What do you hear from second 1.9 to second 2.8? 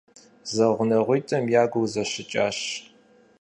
зэщыкӀащ.